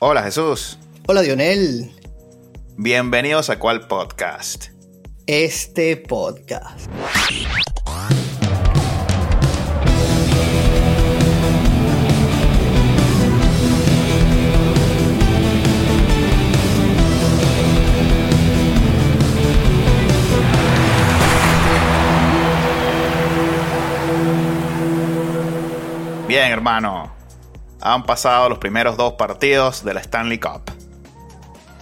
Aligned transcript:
Hola 0.00 0.22
Jesús. 0.22 0.78
Hola 1.08 1.22
Dionel. 1.22 1.90
Bienvenidos 2.76 3.50
a 3.50 3.58
cuál 3.58 3.88
podcast. 3.88 4.66
Este 5.26 5.96
podcast. 5.96 6.88
Bien, 26.28 26.52
hermano. 26.52 27.17
Han 27.80 28.04
pasado 28.04 28.48
los 28.48 28.58
primeros 28.58 28.96
dos 28.96 29.14
partidos 29.14 29.84
de 29.84 29.94
la 29.94 30.00
Stanley 30.00 30.38
Cup. 30.38 30.62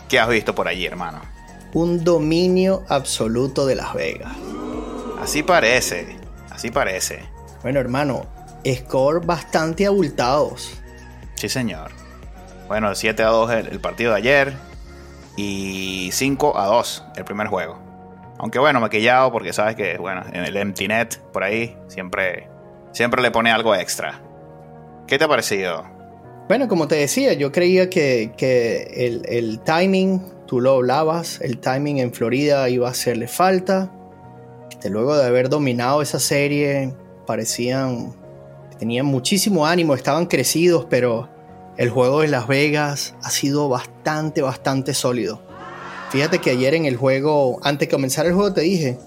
¿Qué 0.09 0.20
has 0.20 0.28
visto 0.28 0.54
por 0.54 0.68
allí, 0.68 0.87
hermano? 0.87 1.20
Un 1.73 2.04
dominio 2.04 2.84
absoluto 2.88 3.66
de 3.66 3.74
Las 3.77 3.95
Vegas. 3.95 4.32
Así 5.20 5.42
parece, 5.42 6.16
así 6.51 6.70
parece. 6.70 7.24
Bueno, 7.62 7.80
hermano, 7.80 8.27
score 8.66 9.24
bastante 9.24 9.87
abultados. 9.87 10.80
Sí, 11.34 11.48
señor. 11.48 11.90
Bueno, 12.68 12.95
7 12.95 13.23
a 13.23 13.28
2 13.28 13.51
el, 13.52 13.66
el 13.68 13.80
partido 13.80 14.12
de 14.12 14.18
ayer 14.18 14.54
y 15.37 16.10
5 16.12 16.59
a 16.59 16.66
2 16.66 17.04
el 17.16 17.24
primer 17.24 17.46
juego. 17.48 17.78
Aunque 18.38 18.59
bueno, 18.59 18.80
maquillado 18.80 19.32
porque 19.32 19.52
sabes 19.52 19.76
que, 19.76 19.96
bueno, 19.98 20.23
en 20.32 20.45
el 20.45 20.56
empty 20.56 20.88
net 20.88 21.18
por 21.32 21.42
ahí 21.42 21.76
siempre, 21.88 22.48
siempre 22.92 23.23
le 23.23 23.30
pone 23.30 23.51
algo 23.51 23.74
extra. 23.74 24.20
¿Qué 25.06 25.19
te 25.19 25.24
ha 25.24 25.28
parecido? 25.28 25.84
Bueno, 26.48 26.69
como 26.69 26.88
te 26.88 26.96
decía, 26.96 27.33
yo 27.33 27.52
creía 27.52 27.91
que, 27.91 28.33
que 28.37 28.92
el, 28.96 29.23
el 29.29 29.60
timing, 29.60 30.20
tú 30.46 30.60
lo 30.60 30.73
hablabas, 30.74 31.40
el 31.40 31.59
timing 31.59 31.99
en 31.99 32.12
Florida 32.12 32.68
iba 32.68 32.88
a 32.88 32.90
hacerle 32.90 33.29
falta. 33.29 33.93
Este, 34.71 34.90
luego 34.90 35.16
de 35.16 35.27
haber 35.27 35.49
dominado 35.49 36.02
esa 36.02 36.21
serie, 36.21 36.95
parecían 37.27 38.15
tenían 38.79 39.07
muchísimo 39.07 39.66
ánimo, 39.66 39.95
estaban 39.95 40.27
crecidos, 40.27 40.87
pero 40.88 41.29
el 41.77 41.90
juego 41.90 42.21
de 42.21 42.29
Las 42.29 42.46
Vegas 42.46 43.15
ha 43.23 43.30
sido 43.30 43.68
bastante, 43.68 44.43
bastante 44.43 44.95
sólido. 44.95 45.43
Fíjate 46.10 46.40
que 46.40 46.51
ayer 46.51 46.74
en 46.74 46.87
el 46.87 46.96
juego, 46.96 47.59
antes 47.62 47.88
de 47.88 47.93
comenzar 47.93 48.27
el 48.27 48.34
juego, 48.34 48.52
te 48.52 48.62
dije 48.62 48.99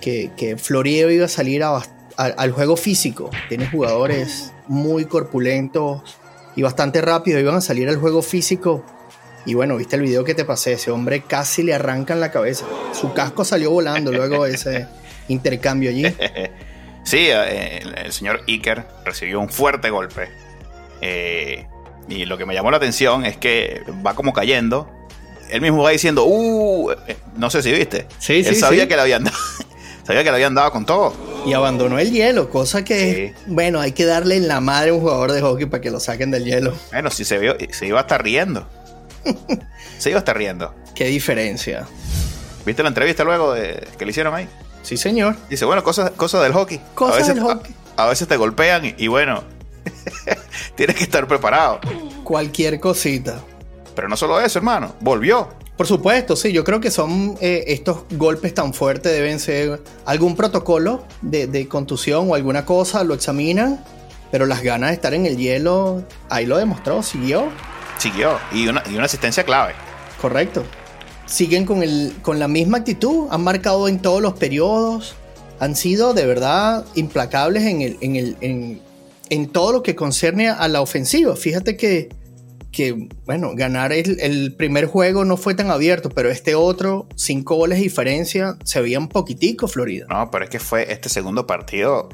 que, 0.00 0.30
que 0.36 0.56
Florida 0.56 1.10
iba 1.12 1.26
a 1.26 1.28
salir 1.28 1.62
al 1.62 2.52
juego 2.52 2.76
físico. 2.76 3.30
Tiene 3.48 3.68
jugadores 3.68 4.53
muy 4.68 5.04
corpulentos 5.06 6.18
y 6.56 6.62
bastante 6.62 7.00
rápidos, 7.00 7.40
iban 7.40 7.56
a 7.56 7.60
salir 7.60 7.88
al 7.88 7.96
juego 7.96 8.22
físico. 8.22 8.84
Y 9.46 9.54
bueno, 9.54 9.76
viste 9.76 9.96
el 9.96 10.02
video 10.02 10.24
que 10.24 10.34
te 10.34 10.44
pasé, 10.44 10.72
ese 10.74 10.90
hombre 10.90 11.22
casi 11.22 11.62
le 11.62 11.74
arrancan 11.74 12.20
la 12.20 12.30
cabeza. 12.30 12.64
Su 12.92 13.12
casco 13.12 13.44
salió 13.44 13.70
volando 13.70 14.10
luego 14.10 14.44
de 14.44 14.54
ese 14.54 14.86
intercambio 15.28 15.90
allí. 15.90 16.04
Sí, 17.04 17.28
eh, 17.28 17.80
el, 17.82 17.98
el 17.98 18.12
señor 18.12 18.40
Iker 18.48 18.86
recibió 19.04 19.38
un 19.38 19.50
fuerte 19.50 19.90
golpe. 19.90 20.30
Eh, 21.02 21.66
y 22.08 22.24
lo 22.24 22.38
que 22.38 22.46
me 22.46 22.54
llamó 22.54 22.70
la 22.70 22.78
atención 22.78 23.26
es 23.26 23.36
que 23.36 23.82
va 24.04 24.14
como 24.14 24.32
cayendo. 24.32 24.90
Él 25.50 25.60
mismo 25.60 25.82
va 25.82 25.90
diciendo, 25.90 26.24
uh, 26.24 26.92
eh, 27.06 27.16
no 27.36 27.50
sé 27.50 27.62
si 27.62 27.72
viste. 27.72 28.06
Sí, 28.18 28.36
Él 28.38 28.46
sí, 28.46 28.54
sabía 28.54 28.84
sí. 28.84 28.88
que 28.88 28.96
le 28.96 29.02
habían 29.02 29.24
dado. 29.24 29.36
sabía 30.04 30.22
que 30.22 30.30
le 30.30 30.36
habían 30.36 30.54
dado 30.54 30.70
con 30.70 30.86
todo. 30.86 31.14
Y 31.46 31.52
abandonó 31.52 31.98
el 31.98 32.10
hielo, 32.10 32.48
cosa 32.50 32.84
que, 32.84 33.34
Sí. 33.36 33.44
bueno, 33.46 33.80
hay 33.80 33.92
que 33.92 34.04
darle 34.06 34.36
en 34.36 34.48
la 34.48 34.60
madre 34.60 34.90
a 34.90 34.94
un 34.94 35.00
jugador 35.00 35.32
de 35.32 35.40
hockey 35.42 35.66
para 35.66 35.80
que 35.80 35.90
lo 35.90 36.00
saquen 36.00 36.30
del 36.30 36.44
hielo. 36.44 36.74
Bueno, 36.92 37.10
si 37.10 37.24
se 37.24 37.38
vio, 37.38 37.56
se 37.70 37.86
iba 37.86 37.98
a 37.98 38.02
estar 38.02 38.22
riendo. 38.22 38.66
se 39.98 40.10
iba 40.10 40.18
a 40.18 40.20
estar 40.20 40.36
riendo. 40.36 40.74
Qué 40.94 41.06
diferencia. 41.06 41.86
¿Viste 42.64 42.82
la 42.82 42.88
entrevista 42.88 43.24
luego 43.24 43.52
de, 43.52 43.86
que 43.98 44.04
le 44.06 44.10
hicieron 44.12 44.34
ahí? 44.34 44.48
Sí, 44.82 44.96
señor. 44.96 45.36
Dice, 45.50 45.64
bueno, 45.64 45.82
cosas, 45.84 46.10
cosas 46.12 46.42
del 46.42 46.52
hockey. 46.52 46.80
Cosas 46.94 47.14
a 47.14 47.18
veces, 47.18 47.34
del 47.34 47.44
hockey. 47.44 47.74
A, 47.96 48.04
a 48.04 48.08
veces 48.08 48.26
te 48.28 48.36
golpean 48.36 48.84
y, 48.86 48.94
y 48.96 49.08
bueno, 49.08 49.44
tienes 50.76 50.96
que 50.96 51.04
estar 51.04 51.26
preparado. 51.26 51.80
Cualquier 52.22 52.80
cosita. 52.80 53.40
Pero 53.94 54.08
no 54.08 54.16
solo 54.16 54.40
eso, 54.40 54.58
hermano. 54.58 54.94
Volvió. 55.00 55.48
Por 55.76 55.86
supuesto, 55.86 56.36
sí, 56.36 56.52
yo 56.52 56.62
creo 56.62 56.80
que 56.80 56.90
son 56.90 57.36
eh, 57.40 57.64
estos 57.68 58.04
golpes 58.12 58.54
tan 58.54 58.72
fuertes 58.74 59.12
deben 59.12 59.40
ser 59.40 59.82
algún 60.04 60.36
protocolo 60.36 61.04
de, 61.20 61.48
de 61.48 61.66
contusión 61.66 62.30
o 62.30 62.34
alguna 62.36 62.64
cosa, 62.64 63.02
lo 63.02 63.14
examinan, 63.14 63.84
pero 64.30 64.46
las 64.46 64.62
ganas 64.62 64.90
de 64.90 64.94
estar 64.94 65.14
en 65.14 65.26
el 65.26 65.36
hielo, 65.36 66.04
ahí 66.30 66.46
lo 66.46 66.58
demostró, 66.58 67.02
siguió, 67.02 67.48
Siguió. 67.98 68.38
Y 68.52 68.66
una, 68.68 68.82
y 68.90 68.94
una 68.94 69.04
asistencia 69.04 69.44
clave. 69.44 69.72
correcto. 70.20 70.64
Siguen 71.26 71.64
con, 71.64 71.82
el, 71.82 72.12
con 72.22 72.38
la 72.38 72.48
misma 72.48 72.78
actitud, 72.78 73.28
han 73.30 73.42
marcado 73.42 73.88
en 73.88 74.00
todos 74.00 74.20
los 74.20 74.34
periodos, 74.34 75.14
han 75.58 75.74
sido 75.74 76.12
de 76.12 76.26
verdad 76.26 76.84
implacables 76.94 77.64
en, 77.64 77.80
el, 77.82 77.96
en, 78.00 78.16
el, 78.16 78.36
en, 78.40 78.80
en 79.30 79.48
todo 79.48 79.72
lo 79.72 79.82
que 79.82 79.94
concerne 79.94 80.50
a 80.50 80.68
la 80.68 80.82
ofensiva. 80.82 81.34
Fíjate 81.34 81.76
que, 81.76 82.10
que 82.74 83.08
bueno, 83.24 83.52
ganar 83.54 83.92
el, 83.92 84.18
el, 84.20 84.54
primer 84.56 84.86
juego 84.86 85.24
no 85.24 85.36
fue 85.36 85.54
tan 85.54 85.70
abierto, 85.70 86.10
pero 86.10 86.30
este 86.30 86.54
otro, 86.54 87.08
cinco 87.14 87.54
goles 87.54 87.78
de 87.78 87.84
diferencia, 87.84 88.56
se 88.64 88.80
veía 88.80 88.98
un 88.98 89.08
poquitico 89.08 89.68
Florida. 89.68 90.06
No, 90.08 90.30
pero 90.30 90.44
es 90.44 90.50
que 90.50 90.58
fue 90.58 90.92
este 90.92 91.08
segundo 91.08 91.46
partido 91.46 92.08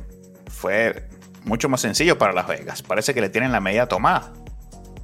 fue 0.61 1.09
mucho 1.45 1.69
más 1.69 1.81
sencillo 1.81 2.19
para 2.19 2.33
Las 2.33 2.47
Vegas. 2.47 2.83
Parece 2.83 3.15
que 3.15 3.21
le 3.21 3.31
tienen 3.31 3.51
la 3.51 3.61
medida 3.61 3.87
tomada. 3.87 4.33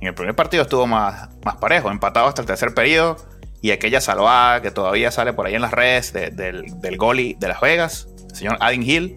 En 0.01 0.09
el 0.09 0.15
primer 0.15 0.37
partido 0.37 0.63
estuvo 0.63 0.87
más, 0.87 1.31
más 1.45 1.57
parejo, 1.57 1.91
empatado 1.91 2.27
hasta 2.27 2.43
el 2.43 2.47
tercer 2.47 2.75
periodo. 2.75 3.17
Y 3.63 3.71
aquella 3.71 4.03
salvada 4.03 4.61
que 4.61 4.71
todavía 4.71 5.11
sale 5.11 5.33
por 5.33 5.47
ahí 5.47 5.55
en 5.55 5.63
las 5.63 5.73
redes 5.73 6.13
de, 6.13 6.31
del, 6.31 6.79
del 6.81 6.97
goalie 6.99 7.37
de 7.41 7.49
Las 7.49 7.61
Vegas, 7.63 8.07
el 8.29 8.37
señor 8.37 8.59
Adin 8.61 8.83
Hill, 8.83 9.17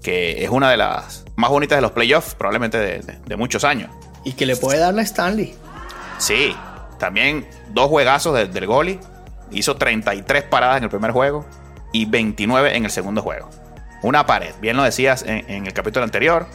que 0.00 0.44
es 0.44 0.50
una 0.50 0.70
de 0.70 0.76
las 0.76 1.24
más 1.34 1.50
bonitas 1.50 1.76
de 1.76 1.82
los 1.82 1.90
playoffs, 1.90 2.34
probablemente 2.36 2.78
de 2.78 3.36
muchos 3.36 3.64
años. 3.64 3.90
Y 4.24 4.34
que 4.34 4.46
le 4.46 4.54
puede 4.54 4.78
dar 4.78 4.94
la 4.94 5.02
Stanley. 5.02 5.54
Sí, 6.20 6.54
también 6.98 7.46
dos 7.70 7.88
juegazos 7.88 8.34
del, 8.36 8.52
del 8.52 8.66
goalie. 8.66 9.00
Hizo 9.50 9.74
33 9.76 10.44
paradas 10.44 10.78
en 10.78 10.84
el 10.84 10.90
primer 10.90 11.10
juego 11.10 11.44
y 11.92 12.04
29 12.04 12.76
en 12.76 12.84
el 12.84 12.90
segundo 12.90 13.22
juego. 13.22 13.48
Una 14.02 14.24
pared, 14.26 14.54
bien 14.60 14.76
lo 14.76 14.82
decías 14.82 15.24
en, 15.26 15.66
el 15.66 15.72
capítulo 15.72 16.04
anterior. 16.04 16.46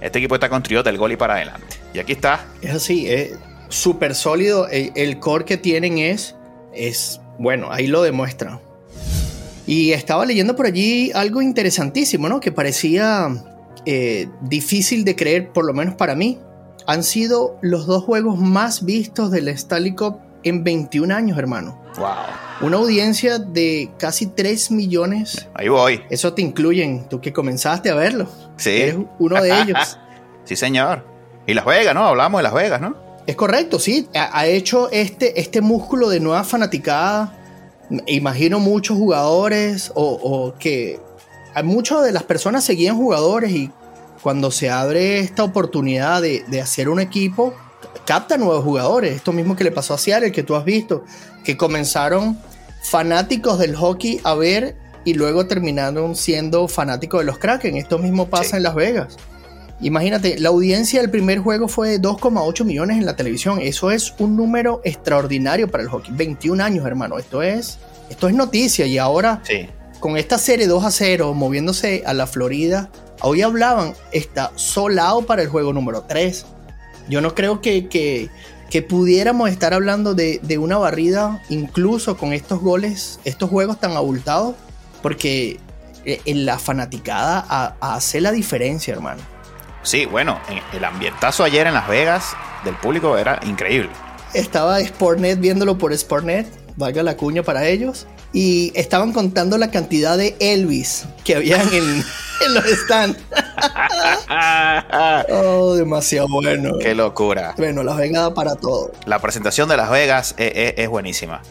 Este 0.00 0.18
equipo 0.18 0.34
está 0.34 0.48
construido 0.48 0.82
del 0.82 0.98
goalie 0.98 1.16
para 1.16 1.34
adelante. 1.34 1.76
Y 1.94 1.98
aquí 1.98 2.12
está. 2.12 2.44
Es 2.60 2.74
así, 2.74 3.08
es 3.08 3.34
súper 3.68 4.14
sólido. 4.14 4.68
El, 4.68 5.18
core 5.18 5.44
que 5.44 5.56
tienen 5.56 5.98
es, 5.98 6.34
es, 6.74 7.20
bueno, 7.38 7.68
ahí 7.70 7.86
lo 7.86 8.02
demuestran. 8.02 8.60
Y 9.66 9.92
estaba 9.92 10.26
leyendo 10.26 10.56
por 10.56 10.66
allí 10.66 11.12
algo 11.14 11.40
interesantísimo, 11.40 12.28
¿no? 12.28 12.40
Que 12.40 12.50
parecía 12.50 13.28
eh, 13.86 14.28
difícil 14.42 15.04
de 15.04 15.16
creer, 15.16 15.50
por 15.50 15.64
lo 15.64 15.72
menos 15.72 15.94
para 15.94 16.14
mí. 16.14 16.38
Han 16.86 17.02
sido 17.02 17.58
los 17.60 17.86
dos 17.86 18.04
juegos 18.04 18.38
más 18.38 18.84
vistos 18.84 19.30
del 19.30 19.48
Stanley 19.48 19.94
Cup 19.94 20.18
en 20.42 20.64
21 20.64 21.14
años, 21.14 21.38
hermano. 21.38 21.78
Wow. 21.96 22.08
Una 22.62 22.76
audiencia 22.78 23.38
de 23.38 23.90
casi 23.98 24.26
3 24.26 24.70
millones. 24.70 25.48
Ahí 25.54 25.68
voy. 25.68 26.02
Eso 26.10 26.32
te 26.32 26.42
incluyen, 26.42 27.08
tú 27.08 27.20
que 27.20 27.32
comenzaste 27.32 27.90
a 27.90 27.94
verlo. 27.94 28.28
Sí. 28.56 28.70
Eres 28.70 28.96
uno 29.18 29.40
de 29.42 29.50
ellos. 29.62 29.98
sí, 30.44 30.56
señor. 30.56 31.06
Y 31.46 31.54
Las 31.54 31.64
Vegas, 31.64 31.94
¿no? 31.94 32.04
Hablamos 32.06 32.38
de 32.38 32.42
Las 32.44 32.54
Vegas, 32.54 32.80
¿no? 32.80 32.96
Es 33.26 33.36
correcto, 33.36 33.78
sí. 33.78 34.08
Ha, 34.14 34.36
ha 34.38 34.46
hecho 34.46 34.90
este, 34.90 35.40
este 35.40 35.60
músculo 35.60 36.08
de 36.08 36.20
nueva 36.20 36.44
fanaticada. 36.44 37.38
Imagino 38.06 38.58
muchos 38.58 38.96
jugadores 38.96 39.92
o, 39.94 40.04
o 40.04 40.54
que 40.58 41.00
muchas 41.62 42.02
de 42.02 42.12
las 42.12 42.22
personas 42.22 42.64
seguían 42.64 42.96
jugadores 42.96 43.52
y 43.52 43.70
cuando 44.22 44.50
se 44.50 44.70
abre 44.70 45.18
esta 45.18 45.44
oportunidad 45.44 46.22
de, 46.22 46.44
de, 46.48 46.60
hacer 46.60 46.88
un 46.88 47.00
equipo, 47.00 47.54
capta 48.04 48.36
nuevos 48.36 48.64
jugadores. 48.64 49.14
Esto 49.14 49.32
mismo 49.32 49.56
que 49.56 49.64
le 49.64 49.72
pasó 49.72 49.94
a 49.94 49.98
Seattle, 49.98 50.32
que 50.32 50.42
tú 50.42 50.54
has 50.54 50.64
visto, 50.64 51.04
que 51.44 51.56
comenzaron 51.56 52.38
fanáticos 52.82 53.58
del 53.58 53.76
hockey 53.76 54.20
a 54.24 54.34
ver 54.34 54.76
y 55.04 55.14
luego 55.14 55.46
terminaron 55.46 56.14
siendo 56.14 56.68
fanáticos 56.68 57.20
de 57.20 57.26
los 57.26 57.38
Kraken. 57.38 57.76
Esto 57.76 57.98
mismo 57.98 58.28
pasa 58.28 58.50
sí. 58.50 58.56
en 58.56 58.62
Las 58.62 58.74
Vegas. 58.74 59.16
Imagínate, 59.80 60.38
la 60.38 60.50
audiencia 60.50 61.00
del 61.00 61.10
primer 61.10 61.40
juego 61.40 61.66
fue 61.66 61.90
de 61.90 62.00
2,8 62.00 62.64
millones 62.64 62.98
en 62.98 63.04
la 63.04 63.16
televisión. 63.16 63.58
Eso 63.60 63.90
es 63.90 64.14
un 64.18 64.36
número 64.36 64.80
extraordinario 64.84 65.68
para 65.68 65.82
el 65.82 65.88
hockey. 65.88 66.14
21 66.14 66.62
años, 66.62 66.86
hermano. 66.86 67.18
Esto 67.18 67.42
es, 67.42 67.78
esto 68.08 68.28
es 68.28 68.34
noticia. 68.34 68.86
Y 68.86 68.98
ahora, 68.98 69.42
sí. 69.42 69.68
con 69.98 70.16
esta 70.16 70.38
serie 70.38 70.68
2 70.68 70.84
a 70.84 70.90
0, 70.92 71.34
moviéndose 71.34 72.04
a 72.06 72.14
la 72.14 72.28
Florida, 72.28 72.90
hoy 73.20 73.42
hablaban, 73.42 73.94
está 74.10 74.52
solado 74.56 75.22
para 75.22 75.42
el 75.42 75.48
juego 75.48 75.72
número 75.72 76.02
3. 76.02 76.46
Yo 77.08 77.20
no 77.20 77.34
creo 77.34 77.60
que, 77.60 77.88
que, 77.88 78.30
que 78.70 78.82
pudiéramos 78.82 79.50
estar 79.50 79.74
hablando 79.74 80.14
de, 80.14 80.40
de, 80.42 80.58
una 80.58 80.78
barrida, 80.78 81.42
incluso 81.48 82.16
con 82.16 82.32
estos 82.32 82.60
goles, 82.60 83.20
estos 83.24 83.50
juegos 83.50 83.78
tan 83.80 83.92
abultados, 83.92 84.54
porque 85.02 85.58
en 86.04 86.46
la 86.46 86.58
fanaticada 86.58 87.44
a, 87.48 87.76
a 87.80 87.94
hace 87.94 88.20
la 88.20 88.32
diferencia, 88.32 88.92
hermano. 88.92 89.22
Sí, 89.82 90.06
bueno, 90.06 90.38
el 90.72 90.84
ambientazo 90.84 91.42
ayer 91.42 91.66
en 91.66 91.74
Las 91.74 91.88
Vegas 91.88 92.36
del 92.64 92.76
público 92.76 93.18
era 93.18 93.40
increíble. 93.44 93.90
estaba 94.32 94.80
Sportnet 94.80 95.40
viéndolo 95.40 95.76
por 95.76 95.92
Sportnet, 95.92 96.46
valga 96.76 97.02
la 97.02 97.16
cuña 97.16 97.42
para 97.42 97.66
ellos, 97.66 98.06
y 98.32 98.72
estaban 98.74 99.12
contando 99.12 99.58
la 99.58 99.70
cantidad 99.70 100.16
de 100.16 100.36
Elvis 100.38 101.04
que 101.24 101.36
habían 101.36 101.72
en, 101.74 102.04
los 102.48 102.64
stands. 102.84 103.18
oh, 105.30 105.74
demasiado 105.74 106.28
bueno. 106.28 106.78
Qué 106.78 106.94
locura. 106.94 107.54
Bueno, 107.56 107.82
Las 107.82 107.96
Vegas 107.96 108.30
para 108.30 108.54
todo. 108.54 108.92
La 109.06 109.18
presentación 109.20 109.68
de 109.68 109.76
Las 109.76 109.90
Vegas 109.90 110.34
es, 110.38 110.88
buenísima. 110.88 111.42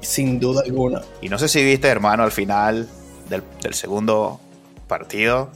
Sin 0.00 0.40
duda 0.40 0.62
alguna. 0.64 1.02
Y 1.20 1.28
no 1.28 1.38
sé 1.38 1.48
si 1.48 1.62
viste, 1.62 1.88
hermano, 1.88 2.22
al 2.22 2.32
final 2.32 2.88
del, 3.28 3.42
del 3.62 3.74
segundo 3.74 4.40
partido, 4.88 5.50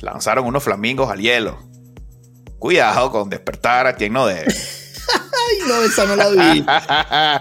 lanzaron 0.00 0.46
unos 0.46 0.62
flamingos 0.62 1.10
al 1.10 1.20
hielo. 1.20 1.58
Cuidado 2.58 3.10
con 3.10 3.30
despertar 3.30 3.86
a 3.86 3.94
quien 3.94 4.12
no 4.12 4.26
debe. 4.26 4.52
Ay, 5.50 5.58
no, 5.66 5.82
esa 5.82 6.04
no 6.04 6.16
la 6.16 6.28
vi. 6.28 6.64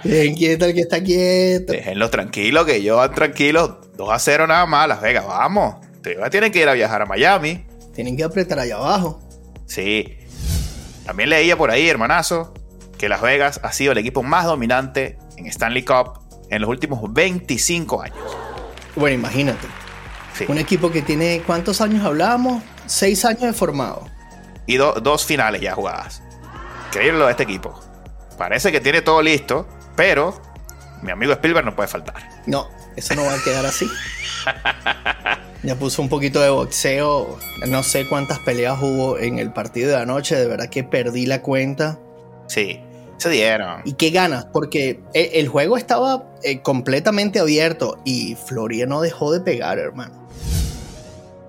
Dejen 0.10 0.36
quieto 0.36 0.66
el 0.66 0.74
que 0.74 0.82
está 0.82 1.04
quieto. 1.04 1.74
Déjenlos 1.74 2.12
tranquilos, 2.12 2.66
que 2.66 2.82
yo 2.82 2.98
van 2.98 3.14
tranquilos. 3.14 3.72
2 3.98 4.10
a 4.12 4.20
0 4.20 4.48
nada 4.48 4.66
más, 4.66 4.88
Las 4.88 5.02
Vegas, 5.02 5.26
vamos. 5.28 5.76
Tienen 6.02 6.52
que 6.52 6.62
ir 6.62 6.70
a 6.70 6.74
viajar 6.74 7.02
a 7.02 7.06
Miami. 7.06 7.66
Tienen 7.94 8.16
que 8.16 8.24
apretar 8.24 8.60
allá 8.60 8.76
abajo. 8.76 9.20
Sí. 9.66 10.18
También 11.06 11.30
leía 11.30 11.58
por 11.58 11.72
ahí, 11.72 11.90
hermanazo, 11.90 12.54
que 12.98 13.10
Las 13.10 13.22
Vegas 13.22 13.60
ha 13.64 13.72
sido 13.72 13.92
el 13.92 13.98
equipo 13.98 14.24
más 14.24 14.46
dominante 14.46 15.18
en 15.38 15.48
Stanley 15.48 15.84
Cup 15.84 16.20
en 16.50 16.62
los 16.62 16.70
últimos 16.70 17.02
25 17.12 18.02
años. 18.02 18.18
Bueno, 18.96 19.16
imagínate. 19.16 19.68
Un 20.48 20.58
equipo 20.58 20.92
que 20.92 21.02
tiene, 21.02 21.42
¿cuántos 21.46 21.82
años 21.82 22.06
hablábamos? 22.06 22.64
Seis 22.86 23.26
años 23.26 23.42
de 23.42 23.54
formado. 23.54 24.06
Y 24.66 24.78
dos 24.78 25.26
finales 25.26 25.62
ya 25.62 25.74
jugadas. 25.74 26.22
Increíble 26.88 27.26
de 27.26 27.32
este 27.32 27.44
equipo. 27.44 27.80
Parece 28.38 28.72
que 28.72 28.80
tiene 28.80 29.02
todo 29.02 29.22
listo, 29.22 29.68
pero 29.96 30.40
mi 31.02 31.12
amigo 31.12 31.34
Spielberg 31.34 31.66
no 31.66 31.76
puede 31.76 31.90
faltar. 31.90 32.16
No, 32.46 32.70
eso 32.96 33.16
no 33.16 33.26
va 33.26 33.34
a 33.34 33.44
quedar 33.44 33.66
así. 33.66 33.86
ya 35.64 35.76
puso 35.76 36.02
un 36.02 36.10
poquito 36.10 36.42
de 36.42 36.50
boxeo. 36.50 37.38
No 37.68 37.84
sé 37.84 38.08
cuántas 38.08 38.40
peleas 38.40 38.78
hubo 38.82 39.18
en 39.18 39.40
el 39.40 39.52
partido 39.52 39.90
de 39.90 39.98
anoche. 39.98 40.36
De 40.36 40.48
verdad 40.48 40.70
que 40.70 40.84
perdí 40.84 41.26
la 41.26 41.42
cuenta. 41.42 42.00
Sí, 42.48 42.80
se 43.18 43.30
dieron. 43.30 43.82
¿Y 43.86 43.94
qué 43.94 44.12
ganas? 44.12 44.46
Porque 44.46 45.02
el 45.14 45.48
juego 45.48 45.78
estaba 45.78 46.24
eh, 46.44 46.62
completamente 46.62 47.40
abierto 47.40 48.00
y 48.06 48.36
Florida 48.36 48.86
no 48.86 49.02
dejó 49.02 49.32
de 49.32 49.42
pegar, 49.42 49.78
hermano. 49.78 50.28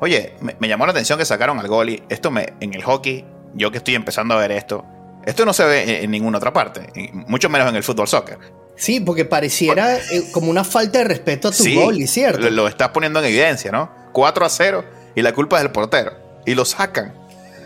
Oye, 0.01 0.35
me, 0.41 0.69
llamó 0.69 0.87
la 0.87 0.93
atención 0.93 1.19
que 1.19 1.25
sacaron 1.25 1.59
al 1.59 1.69
goalie. 1.69 2.03
Esto 2.09 2.31
me, 2.31 2.55
en 2.61 2.75
el 2.75 2.83
hockey, 2.83 3.25
yo 3.55 3.71
que 3.71 3.79
estoy 3.79 3.95
empezando 3.95 4.35
a 4.35 4.39
ver 4.39 4.51
esto, 4.51 4.85
esto 5.27 5.45
no 5.45 5.53
se 5.53 5.65
ve 5.65 6.03
en, 6.03 6.11
ninguna 6.11 6.39
otra 6.39 6.53
parte, 6.53 7.11
mucho 7.13 7.51
menos 7.51 7.69
en 7.69 7.77
el 7.77 7.83
fútbol 7.83 8.09
soccer. 8.09 8.39
Sí, 8.77 9.01
porque 9.01 9.27
pareciera 9.27 9.97
eh, 9.97 10.31
como 10.33 10.51
una 10.51 10.65
falta 10.65 11.01
de 11.01 11.05
respeto 11.05 11.49
a 11.49 11.51
tu 11.51 11.63
sí, 11.63 12.07
¿cierto? 12.07 12.49
Lo, 12.49 12.67
estás 12.67 12.89
poniendo 12.89 13.19
en 13.21 13.27
evidencia, 13.27 13.71
¿no? 13.71 14.00
4 14.13 14.45
a 14.45 14.49
0 14.49 14.85
y 15.15 15.23
la 15.23 15.33
culpa 15.33 15.57
es 15.57 15.63
del 15.63 15.73
portero. 15.73 16.13
Y 16.47 16.55
lo 16.55 16.65
sacan. 16.65 17.15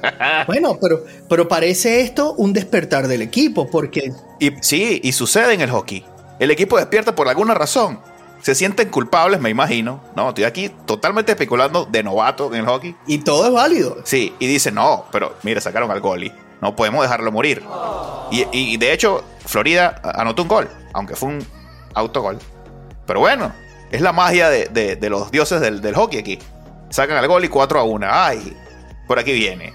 bueno, 0.46 0.78
pero, 0.80 1.04
pero 1.28 1.48
parece 1.48 2.00
esto 2.00 2.34
un 2.34 2.52
despertar 2.52 3.08
del 3.08 3.22
equipo, 3.22 3.70
porque... 3.70 4.12
Y, 4.40 4.52
sí, 4.60 5.00
y 5.02 5.12
sucede 5.12 5.54
en 5.54 5.60
el 5.60 5.70
hockey. 5.70 6.04
El 6.38 6.50
equipo 6.50 6.76
despierta 6.76 7.14
por 7.14 7.28
alguna 7.28 7.54
razón. 7.54 8.00
Se 8.42 8.54
sienten 8.54 8.90
culpables, 8.90 9.40
me 9.40 9.48
imagino. 9.48 10.02
No, 10.16 10.30
estoy 10.30 10.44
aquí 10.44 10.70
totalmente 10.84 11.32
especulando 11.32 11.86
de 11.86 12.02
novato 12.02 12.52
en 12.52 12.60
el 12.60 12.66
hockey. 12.66 12.94
Y 13.06 13.18
todo 13.18 13.46
es 13.46 13.52
válido. 13.52 13.98
Sí, 14.04 14.34
y 14.38 14.46
dicen, 14.46 14.74
no, 14.74 15.06
pero 15.10 15.34
mire, 15.42 15.60
sacaron 15.60 15.90
al 15.90 16.00
goalie 16.00 16.44
no 16.64 16.74
podemos 16.74 17.02
dejarlo 17.02 17.30
morir. 17.30 17.62
Y, 18.30 18.78
de 18.78 18.92
hecho, 18.94 19.22
Florida 19.44 20.00
anotó 20.02 20.42
un 20.42 20.48
gol, 20.48 20.70
aunque 20.94 21.14
fue 21.14 21.28
un 21.28 21.46
autogol. 21.92 22.38
Pero 23.06 23.20
bueno, 23.20 23.52
es 23.94 24.00
la 24.00 24.12
magia 24.12 24.50
de, 24.50 24.98
los 25.08 25.30
dioses 25.30 25.60
del, 25.60 25.94
hockey 25.94 26.18
aquí. 26.18 26.38
Sacan 26.90 27.16
el 27.16 27.28
gol 27.28 27.44
y 27.44 27.48
4 27.48 27.78
a 27.78 27.84
1. 27.84 28.06
Ay, 28.10 28.56
por 29.06 29.18
aquí 29.18 29.32
viene. 29.32 29.72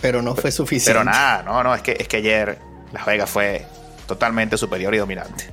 Pero 0.00 0.22
no 0.22 0.34
fue 0.34 0.50
suficiente. 0.50 0.98
Pero 0.98 1.04
nada, 1.04 1.42
no, 1.42 1.62
no, 1.62 1.74
es 1.74 1.82
que, 1.82 1.96
es 1.98 2.08
que 2.08 2.16
ayer 2.16 2.58
Las 2.92 3.04
Vegas 3.04 3.28
fue 3.28 3.66
totalmente 4.06 4.56
superior 4.56 4.94
y 4.94 4.98
dominante. 4.98 5.50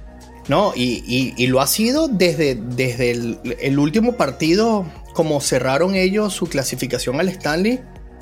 No, 0.47 0.71
y, 0.75 1.45
lo 1.47 1.61
ha 1.61 1.67
sido 1.67 2.07
desde, 2.07 2.55
desde 2.55 3.11
el, 3.11 3.79
último 3.79 4.15
partido, 4.15 4.85
como 5.13 5.41
cerraron 5.41 5.95
ellos 5.95 6.33
su 6.33 6.47
clasificación 6.47 7.19
al 7.19 7.27
Stanley 7.29 7.81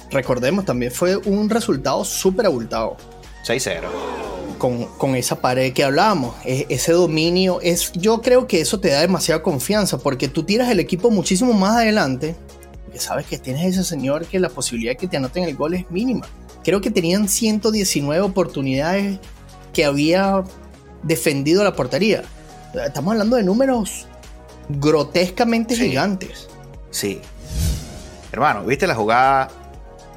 recordemos, 0.09 0.65
también 0.65 0.91
fue 0.91 1.17
un 1.17 1.49
resultado 1.49 2.03
súper 2.03 2.45
abultado. 2.47 2.97
6-0. 3.45 3.81
Con, 4.57 4.85
con, 4.97 5.15
esa 5.15 5.39
pared 5.39 5.73
que 5.73 5.83
hablábamos, 5.83 6.35
e, 6.43 6.65
ese 6.69 6.91
dominio, 6.91 7.59
es, 7.61 7.91
yo 7.93 8.21
creo 8.21 8.47
que 8.47 8.61
eso 8.61 8.79
te 8.79 8.89
da 8.89 9.01
demasiada 9.01 9.43
confianza 9.43 9.97
porque 9.97 10.27
tú 10.27 10.43
tiras 10.43 10.69
el 10.69 10.79
equipo 10.79 11.11
muchísimo 11.11 11.53
más 11.53 11.77
adelante, 11.77 12.35
porque 12.85 12.99
sabes 12.99 13.25
que 13.27 13.37
tienes 13.37 13.65
ese 13.65 13.83
señor 13.83 14.25
que 14.25 14.39
la 14.39 14.49
posibilidad 14.49 14.93
de 14.93 14.97
que 14.97 15.07
te 15.07 15.17
anoten 15.17 15.43
el 15.43 15.55
gol 15.55 15.75
es 15.75 15.89
mínima. 15.91 16.25
Creo 16.63 16.81
que 16.81 16.91
tenían 16.91 17.29
119 17.29 18.21
oportunidades 18.21 19.19
que 19.73 19.85
había 19.85 20.43
defendido 21.03 21.63
la 21.63 21.73
portería. 21.73 22.23
Estamos 22.73 23.13
hablando 23.13 23.37
de 23.37 23.43
números 23.43 24.07
grotescamente 24.69 25.75
gigantes. 25.75 26.47
Sí. 26.91 27.21
Hermano, 28.31 28.65
¿viste 28.65 28.87
la 28.87 28.95
jugada 28.95 29.49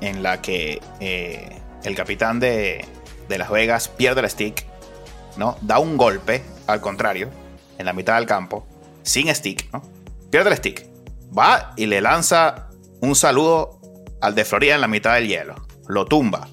en 0.00 0.22
la 0.22 0.40
que 0.42 0.80
eh, 1.00 1.48
el 1.84 1.94
capitán 1.94 2.40
de, 2.40 2.84
Las 3.38 3.50
Vegas 3.50 3.88
pierde 3.88 4.20
el 4.20 4.30
stick, 4.30 4.66
¿no? 5.36 5.56
Da 5.60 5.78
un 5.78 5.96
golpe, 5.96 6.42
al 6.66 6.80
contrario, 6.80 7.30
en 7.78 7.86
la 7.86 7.92
mitad 7.92 8.16
del 8.16 8.26
campo, 8.26 8.66
sin 9.02 9.34
stick, 9.34 9.72
¿no? 9.72 9.82
Pierde 10.30 10.50
el 10.50 10.56
stick. 10.56 10.86
Va 11.36 11.72
y 11.76 11.86
le 11.86 12.00
lanza 12.00 12.68
un 13.00 13.14
saludo 13.14 13.80
al 14.20 14.34
de 14.34 14.44
Florida 14.44 14.74
en 14.74 14.80
la 14.80 14.88
mitad 14.88 15.14
del 15.14 15.28
hielo. 15.28 15.54
Lo 15.88 16.04
tumba. 16.04 16.48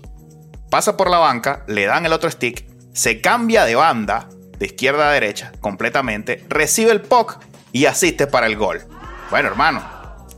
Pasa 0.69 0.97
por 0.97 1.09
la 1.09 1.17
banca, 1.17 1.63
le 1.67 1.85
dan 1.85 2.05
el 2.05 2.13
otro 2.13 2.29
stick, 2.29 2.65
se 2.93 3.21
cambia 3.21 3.65
de 3.65 3.75
banda, 3.75 4.29
de 4.57 4.65
izquierda 4.65 5.09
a 5.09 5.13
derecha, 5.13 5.51
completamente, 5.61 6.45
recibe 6.49 6.91
el 6.91 7.01
puck 7.01 7.39
y 7.71 7.85
asiste 7.85 8.27
para 8.27 8.47
el 8.47 8.57
gol. 8.57 8.81
Bueno, 9.29 9.49
hermano, 9.49 9.81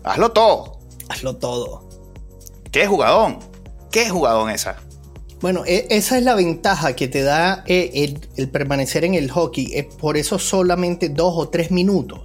hazlo 0.03 0.31
todo. 0.31 0.79
Hazlo 1.09 1.37
todo. 1.37 1.87
¿Qué 2.71 2.85
jugadón? 2.85 3.39
¿Qué 3.91 4.09
jugadón 4.09 4.49
esa? 4.51 4.77
Bueno, 5.41 5.63
e, 5.65 5.87
esa 5.89 6.17
es 6.17 6.23
la 6.23 6.35
ventaja 6.35 6.95
que 6.95 7.07
te 7.07 7.21
da 7.21 7.63
eh, 7.67 8.13
el, 8.35 8.49
permanecer 8.49 9.05
en 9.05 9.13
el 9.13 9.31
hockey. 9.31 9.71
Es 9.73 9.85
por 9.85 10.17
eso 10.17 10.39
solamente 10.39 11.09
dos 11.09 11.33
o 11.35 11.49
tres 11.49 11.71
minutos. 11.71 12.21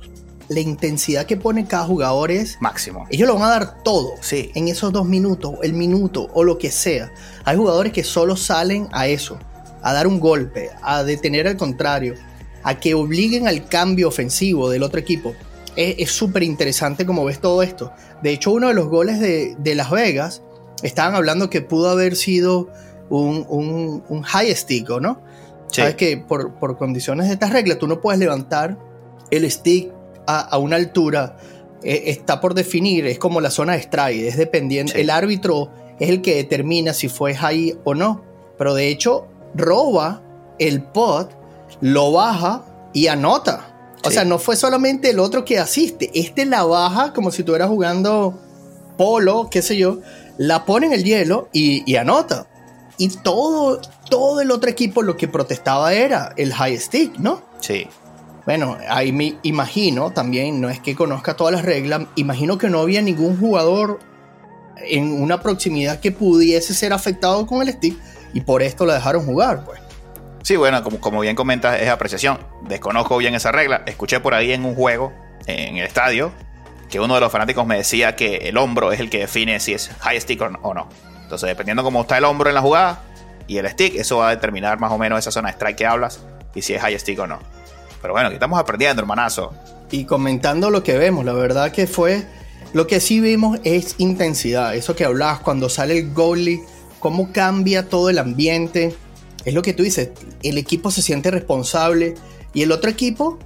La 0.48 0.60
intensidad 0.60 1.24
que 1.24 1.36
pone 1.36 1.66
cada 1.66 1.84
jugador 1.84 2.30
es 2.30 2.58
máximo. 2.60 3.06
Ellos 3.10 3.28
lo 3.28 3.34
van 3.34 3.44
a 3.44 3.48
dar 3.48 3.82
todo 3.82 4.10
sí. 4.20 4.50
en 4.54 4.68
esos 4.68 4.92
dos 4.92 5.06
minutos, 5.06 5.54
el 5.62 5.72
minuto 5.72 6.28
o 6.34 6.44
lo 6.44 6.58
que 6.58 6.70
sea. 6.70 7.12
Hay 7.44 7.56
jugadores 7.56 7.92
que 7.92 8.04
solo 8.04 8.36
salen 8.36 8.88
a 8.92 9.06
eso, 9.06 9.38
a 9.82 9.92
dar 9.94 10.06
un 10.06 10.20
golpe, 10.20 10.70
a 10.82 11.02
detener 11.02 11.48
al 11.48 11.56
contrario, 11.56 12.14
a 12.62 12.78
que 12.78 12.94
obliguen 12.94 13.48
al 13.48 13.68
cambio 13.68 14.08
ofensivo 14.08 14.68
del 14.68 14.82
otro 14.82 15.00
equipo 15.00 15.34
es 15.76 16.10
súper 16.10 16.42
interesante 16.42 17.06
como 17.06 17.24
ves 17.24 17.40
todo 17.40 17.62
esto. 17.62 17.92
De 18.22 18.30
hecho, 18.30 18.52
uno 18.52 18.68
de 18.68 18.74
los 18.74 18.88
goles 18.88 19.20
de, 19.20 19.74
Las 19.74 19.90
Vegas, 19.90 20.42
estaban 20.82 21.14
hablando 21.14 21.50
que 21.50 21.62
pudo 21.62 21.90
haber 21.90 22.16
sido 22.16 22.68
un, 23.10 24.22
high 24.22 24.54
stick, 24.54 24.88
¿no? 25.00 25.20
Sabes 25.68 25.96
que 25.96 26.16
por, 26.16 26.76
condiciones 26.76 27.26
de 27.26 27.34
estas 27.34 27.50
reglas 27.50 27.78
tú 27.78 27.86
no 27.86 28.00
puedes 28.00 28.20
levantar 28.20 28.78
el 29.30 29.50
stick 29.50 29.92
a, 30.26 30.56
una 30.58 30.76
altura, 30.76 31.36
e, 31.82 32.04
está 32.06 32.40
por 32.40 32.54
definir, 32.54 33.06
es 33.06 33.18
como 33.18 33.40
la 33.40 33.50
zona 33.50 33.72
de 33.72 33.80
strike, 33.80 34.26
es 34.26 34.36
dependiente, 34.36 35.00
el 35.00 35.10
árbitro 35.10 35.70
es 35.98 36.10
el 36.10 36.22
que 36.22 36.36
determina 36.36 36.94
si 36.94 37.08
fue 37.08 37.34
high 37.34 37.76
o 37.84 37.94
no, 37.94 38.22
pero 38.56 38.74
de 38.74 38.88
hecho 38.88 39.26
roba 39.54 40.22
el 40.58 40.82
pot, 40.82 41.30
lo 41.80 42.12
baja 42.12 42.64
y 42.92 43.08
anota. 43.08 43.70
O 44.06 44.10
sea, 44.10 44.24
no 44.24 44.38
fue 44.38 44.54
solamente 44.54 45.10
el 45.10 45.18
otro 45.18 45.44
que 45.46 45.58
asiste, 45.58 46.10
este 46.14 46.44
la 46.44 46.64
baja 46.64 47.14
como 47.14 47.30
si 47.30 47.40
estuvieras 47.40 47.68
jugando 47.68 48.38
polo, 48.98 49.48
qué 49.50 49.62
sé 49.62 49.76
yo, 49.76 50.00
la 50.36 50.64
pone 50.66 50.86
en 50.86 50.92
el 50.92 51.04
hielo 51.04 51.48
y, 51.52 51.96
anota. 51.96 52.46
Y 52.96 53.08
todo, 53.08 53.80
todo 54.08 54.40
el 54.40 54.50
otro 54.50 54.70
equipo 54.70 55.02
lo 55.02 55.16
que 55.16 55.28
protestaba 55.28 55.92
era 55.92 56.32
el 56.36 56.54
high 56.54 56.78
stick, 56.78 57.18
¿no? 57.18 57.42
Sí. 57.60 57.88
Bueno, 58.46 58.76
ahí 58.88 59.12
me 59.12 59.36
imagino 59.42 60.10
también, 60.10 60.60
no 60.60 60.68
es 60.68 60.78
que 60.78 60.94
conozca 60.94 61.34
todas 61.34 61.54
las 61.54 61.64
reglas, 61.64 62.02
imagino 62.14 62.58
que 62.58 62.68
no 62.68 62.80
había 62.80 63.00
ningún 63.00 63.38
jugador 63.38 64.00
en 64.76 65.22
una 65.22 65.40
proximidad 65.40 66.00
que 66.00 66.12
pudiese 66.12 66.74
ser 66.74 66.92
afectado 66.92 67.46
con 67.46 67.62
el 67.62 67.72
stick 67.72 67.96
y 68.34 68.42
por 68.42 68.62
esto 68.62 68.84
la 68.84 68.94
dejaron 68.94 69.24
jugar, 69.24 69.64
pues. 69.64 69.80
Sí, 70.42 70.56
bueno, 70.56 70.82
como, 70.82 71.00
como 71.00 71.20
bien 71.20 71.36
comentas, 71.36 71.80
es 71.80 71.88
apreciación. 71.88 72.38
Desconozco 72.68 73.16
bien 73.16 73.34
esa 73.34 73.50
regla. 73.50 73.82
Escuché 73.86 74.20
por 74.20 74.34
ahí 74.34 74.52
en 74.52 74.66
un 74.66 74.74
juego, 74.74 75.10
en 75.46 75.78
el 75.78 75.86
estadio, 75.86 76.32
que 76.90 77.00
uno 77.00 77.14
de 77.14 77.20
los 77.20 77.32
fanáticos 77.32 77.66
me 77.66 77.78
decía 77.78 78.14
que 78.14 78.36
el 78.48 78.58
hombro 78.58 78.92
es 78.92 79.00
el 79.00 79.08
que 79.08 79.20
define 79.20 79.58
si 79.58 79.72
es 79.72 79.88
high 80.00 80.20
stick 80.20 80.42
o 80.42 80.74
no. 80.74 80.88
Entonces, 81.24 81.48
dependiendo 81.48 81.82
cómo 81.82 82.02
está 82.02 82.16
el 82.18 82.24
hombro 82.24 82.48
en 82.48 82.54
la 82.54 82.60
jugada, 82.60 83.02
y 83.46 83.58
el 83.58 83.68
stick, 83.68 83.94
eso 83.96 84.18
va 84.18 84.28
a 84.28 84.30
determinar 84.30 84.78
más 84.78 84.92
o 84.92 84.98
menos 84.98 85.18
esa 85.18 85.30
zona 85.30 85.48
de 85.48 85.52
strike 85.52 85.76
que 85.76 85.86
hablas 85.86 86.20
y 86.54 86.62
si 86.62 86.74
es 86.74 86.80
high 86.80 86.98
stick 86.98 87.18
o 87.18 87.26
no. 87.26 87.38
Pero 88.00 88.14
bueno, 88.14 88.28
aquí 88.28 88.34
estamos 88.34 88.58
aprendiendo, 88.58 89.00
hermanazo. 89.00 89.52
Y 89.90 90.04
comentando 90.04 90.70
lo 90.70 90.82
que 90.82 90.96
vemos, 90.98 91.24
la 91.24 91.32
verdad 91.32 91.72
que 91.72 91.86
fue. 91.86 92.26
Lo 92.72 92.86
que 92.86 93.00
sí 93.00 93.20
vimos 93.20 93.58
es 93.64 93.94
intensidad. 93.98 94.74
Eso 94.74 94.96
que 94.96 95.04
hablabas 95.04 95.40
cuando 95.40 95.68
sale 95.68 95.98
el 95.98 96.12
goalie, 96.12 96.60
cómo 97.00 97.32
cambia 97.32 97.88
todo 97.88 98.10
el 98.10 98.18
ambiente. 98.18 98.96
Es 99.44 99.54
lo 99.54 99.62
que 99.62 99.72
tú 99.72 99.82
dices, 99.82 100.10
el 100.42 100.58
equipo 100.58 100.90
se 100.90 101.02
siente 101.02 101.30
responsable 101.30 102.14
y 102.52 102.62
el 102.62 102.72
otro 102.72 102.90
equipo 102.90 103.38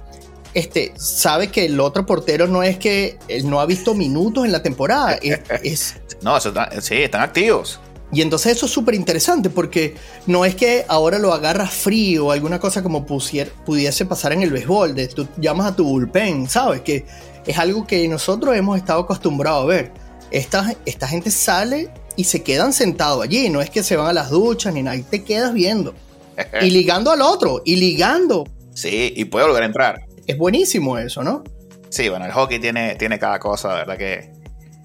este, 0.53 0.93
sabe 0.97 1.49
que 1.49 1.65
el 1.65 1.79
otro 1.79 2.05
portero 2.05 2.47
no 2.47 2.63
es 2.63 2.77
que 2.77 3.17
él 3.27 3.49
no 3.49 3.59
ha 3.59 3.65
visto 3.65 3.93
minutos 3.93 4.45
en 4.45 4.51
la 4.51 4.63
temporada. 4.63 5.19
Es, 5.63 5.95
no, 6.21 6.39
sí, 6.39 6.95
están 6.95 7.21
activos. 7.21 7.79
Y 8.11 8.21
entonces 8.21 8.57
eso 8.57 8.65
es 8.65 8.71
súper 8.71 8.95
interesante 8.95 9.49
porque 9.51 9.95
no 10.25 10.43
es 10.43 10.55
que 10.55 10.83
ahora 10.87 11.19
lo 11.19 11.31
agarras 11.31 11.71
frío 11.71 12.27
o 12.27 12.31
alguna 12.31 12.59
cosa 12.59 12.81
como 12.81 13.05
pudiese 13.05 14.05
pasar 14.05 14.33
en 14.33 14.41
el 14.41 14.51
béisbol, 14.51 14.95
de 14.95 15.07
tú 15.07 15.27
llamas 15.37 15.67
a 15.67 15.75
tu 15.75 15.83
bullpen, 15.83 16.49
¿sabes? 16.49 16.81
Que 16.81 17.05
es 17.45 17.57
algo 17.59 17.85
que 17.85 18.07
nosotros 18.07 18.55
hemos 18.55 18.77
estado 18.77 19.01
acostumbrados 19.01 19.63
a 19.63 19.67
ver. 19.67 19.91
Esta, 20.31 20.73
esta 20.85 21.07
gente 21.07 21.29
sale 21.29 21.89
y 22.15 22.23
se 22.23 22.41
quedan 22.41 22.73
sentados 22.73 23.23
allí, 23.23 23.49
no 23.49 23.61
es 23.61 23.69
que 23.69 23.83
se 23.83 23.95
van 23.95 24.07
a 24.07 24.13
las 24.13 24.29
duchas 24.29 24.73
ni 24.73 24.83
nada, 24.83 24.97
y 24.97 25.03
te 25.03 25.23
quedas 25.23 25.53
viendo. 25.53 25.93
y 26.61 26.69
ligando 26.71 27.11
al 27.11 27.21
otro, 27.21 27.61
y 27.63 27.75
ligando. 27.75 28.47
Sí, 28.73 29.13
y 29.15 29.25
puede 29.25 29.45
volver 29.45 29.63
a 29.63 29.65
entrar. 29.67 30.08
Es 30.29 30.37
buenísimo 30.37 30.99
eso, 30.99 31.23
¿no? 31.23 31.43
Sí, 31.89 32.07
bueno, 32.07 32.23
el 32.27 32.31
hockey 32.31 32.59
tiene, 32.59 32.93
tiene 32.93 33.17
cada 33.17 33.39
cosa, 33.39 33.69
de 33.69 33.75
verdad 33.77 33.97
que, 33.97 34.31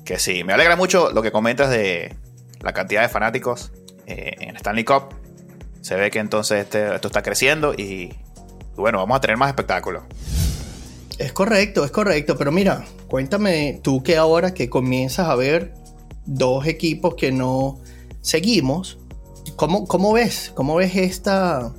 que 0.02 0.18
sí. 0.18 0.42
Me 0.42 0.54
alegra 0.54 0.74
mucho 0.74 1.10
lo 1.10 1.20
que 1.20 1.30
comentas 1.30 1.68
de, 1.68 2.16
la 2.62 2.72
cantidad 2.72 3.02
de 3.02 3.10
fanáticos 3.10 3.70
eh, 4.06 4.36
en 4.40 4.56
Stanley 4.56 4.84
Cup. 4.84 5.14
Se 5.82 5.96
ve 5.96 6.10
que 6.10 6.18
entonces 6.18 6.62
este, 6.62 6.94
esto 6.94 7.08
está 7.08 7.20
creciendo 7.20 7.74
y, 7.74 8.14
bueno, 8.74 8.96
vamos 8.96 9.18
a 9.18 9.20
tener 9.20 9.36
más 9.36 9.50
espectáculo. 9.50 10.04
Es 11.18 11.34
correcto, 11.34 11.84
es 11.84 11.90
correcto, 11.90 12.38
pero 12.38 12.50
mira, 12.50 12.86
cuéntame 13.06 13.80
tú 13.82 14.02
que 14.02 14.16
ahora 14.16 14.54
que 14.54 14.70
comienzas 14.70 15.28
a 15.28 15.34
ver 15.34 15.74
dos 16.24 16.66
equipos 16.66 17.16
que 17.16 17.32
no 17.32 17.80
seguimos, 18.22 18.96
¿cómo, 19.56 19.86
cómo 19.86 20.14
ves? 20.14 20.52
¿Cómo 20.54 20.76
ves 20.76 20.96
esta, 20.96 21.70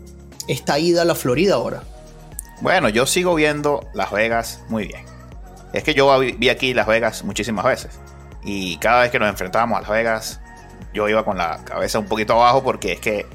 esta 0.47 0.77
ida 0.77 1.01
a 1.01 1.05
la 1.05 1.15
Florida 1.15 1.55
ahora? 1.55 1.81
Bueno, 2.61 2.89
yo 2.89 3.05
sigo 3.05 3.35
viendo 3.35 3.87
Las 3.93 4.11
Vegas 4.11 4.63
muy 4.69 4.87
bien. 4.87 5.05
Es 5.73 5.83
que 5.83 5.93
yo 5.93 6.17
vi 6.19 6.49
aquí 6.49 6.73
Las 6.73 6.87
Vegas 6.87 7.23
muchísimas 7.23 7.65
veces. 7.65 7.99
Y 8.43 8.77
cada 8.77 9.01
vez 9.01 9.11
que 9.11 9.19
nos 9.19 9.29
enfrentábamos 9.29 9.77
a 9.77 9.81
Las 9.81 9.89
Vegas, 9.89 10.41
yo 10.93 11.09
iba 11.09 11.25
con 11.25 11.37
la 11.37 11.63
cabeza 11.65 11.99
un 11.99 12.05
poquito 12.05 12.33
abajo 12.33 12.63
porque 12.63 12.93
es 12.93 12.99
que 12.99 13.25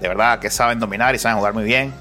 de 0.00 0.08
verdad 0.08 0.38
que 0.38 0.50
saben 0.50 0.78
dominar 0.78 1.14
y 1.14 1.18
saben 1.18 1.38
jugar 1.38 1.54
muy 1.54 1.64
bien. 1.64 1.92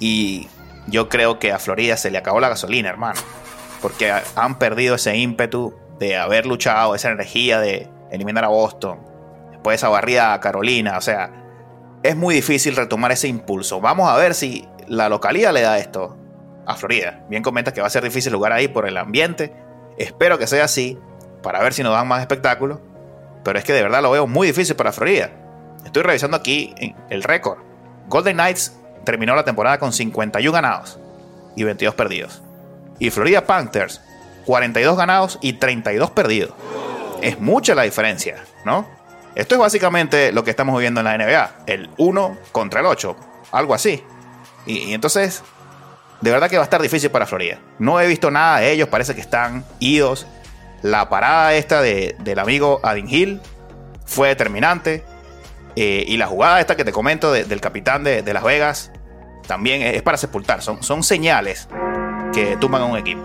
Y 0.00 0.48
yo 0.88 1.08
creo 1.08 1.38
que 1.38 1.52
a 1.52 1.58
Florida 1.58 1.96
se 1.96 2.10
le 2.10 2.18
acabó 2.18 2.40
la 2.40 2.48
gasolina, 2.48 2.88
hermano. 2.88 3.20
Porque 3.80 4.12
han 4.34 4.58
perdido 4.58 4.96
ese 4.96 5.16
ímpetu 5.16 5.74
de 6.00 6.16
haber 6.16 6.46
luchado, 6.46 6.94
esa 6.94 7.10
energía 7.10 7.60
de 7.60 7.88
eliminar 8.10 8.44
a 8.44 8.48
Boston. 8.48 8.98
Después 9.52 9.76
esa 9.76 9.88
barrida 9.88 10.32
a 10.32 10.40
Carolina. 10.40 10.98
O 10.98 11.00
sea, 11.00 11.30
es 12.02 12.16
muy 12.16 12.34
difícil 12.34 12.74
retomar 12.74 13.12
ese 13.12 13.28
impulso. 13.28 13.80
Vamos 13.80 14.08
a 14.08 14.16
ver 14.16 14.34
si 14.34 14.66
la 14.88 15.08
localidad 15.08 15.52
le 15.52 15.62
da 15.62 15.78
esto 15.78 16.16
a 16.66 16.74
Florida. 16.76 17.24
Bien 17.28 17.42
comenta 17.42 17.72
que 17.72 17.80
va 17.80 17.86
a 17.86 17.90
ser 17.90 18.04
difícil 18.04 18.34
jugar 18.34 18.52
ahí 18.52 18.68
por 18.68 18.86
el 18.86 18.96
ambiente. 18.96 19.52
Espero 19.96 20.38
que 20.38 20.46
sea 20.46 20.64
así 20.64 20.98
para 21.42 21.60
ver 21.60 21.72
si 21.72 21.82
nos 21.82 21.92
dan 21.92 22.06
más 22.08 22.20
espectáculo 22.20 22.88
pero 23.48 23.58
es 23.58 23.64
que 23.64 23.72
de 23.72 23.82
verdad 23.82 24.02
lo 24.02 24.10
veo 24.10 24.26
muy 24.26 24.46
difícil 24.46 24.76
para 24.76 24.92
Florida. 24.92 25.30
Estoy 25.84 26.02
revisando 26.02 26.36
aquí 26.36 26.74
el 27.08 27.22
récord. 27.22 27.58
Golden 28.06 28.36
Knights 28.36 28.76
terminó 29.04 29.34
la 29.34 29.42
temporada 29.42 29.78
con 29.78 29.92
51 29.92 30.52
ganados 30.52 30.98
y 31.56 31.64
22 31.64 31.94
perdidos. 31.94 32.42
Y 32.98 33.08
Florida 33.08 33.46
Panthers, 33.46 34.02
42 34.44 34.98
ganados 34.98 35.38
y 35.40 35.54
32 35.54 36.10
perdidos. 36.10 36.52
Es 37.22 37.40
mucha 37.40 37.74
la 37.74 37.84
diferencia, 37.84 38.44
¿no? 38.66 38.86
Esto 39.34 39.54
es 39.54 39.60
básicamente 39.60 40.30
lo 40.32 40.44
que 40.44 40.50
estamos 40.50 40.76
viviendo 40.76 41.00
en 41.00 41.04
la 41.04 41.16
NBA. 41.16 41.50
El 41.66 41.90
1 41.96 42.36
contra 42.52 42.80
el 42.80 42.86
8. 42.86 43.16
Algo 43.52 43.72
así. 43.72 44.02
Y, 44.68 44.92
entonces, 44.92 45.42
de 46.20 46.30
verdad 46.30 46.48
que 46.48 46.56
va 46.56 46.62
a 46.62 46.64
estar 46.64 46.80
difícil 46.80 47.10
para 47.10 47.26
Florida. 47.26 47.58
No 47.80 48.00
he 48.00 48.06
visto 48.06 48.30
nada 48.30 48.60
de 48.60 48.70
ellos. 48.70 48.88
Parece 48.88 49.16
que 49.16 49.20
están 49.20 49.64
idos 49.80 50.26
la 50.82 51.08
parada 51.08 51.54
esta 51.54 51.82
del 51.82 52.38
amigo 52.38 52.80
Adin 52.84 53.08
Hill 53.08 53.40
fue 54.06 54.28
determinante. 54.28 55.04
Eh, 55.74 56.04
y 56.08 56.16
la 56.16 56.26
jugada 56.26 56.60
esta 56.60 56.76
que 56.76 56.84
te 56.84 56.92
comento 56.92 57.32
del 57.32 57.60
capitán 57.60 58.02
de, 58.04 58.22
Las 58.32 58.42
Vegas 58.42 58.90
también 59.46 59.82
es, 59.82 60.02
para 60.02 60.16
sepultar. 60.16 60.62
Son, 60.62 60.82
son 60.82 61.02
señales 61.02 61.68
que 62.32 62.56
tumban 62.56 62.82
a 62.82 62.84
un 62.84 62.96
equipo. 62.96 63.22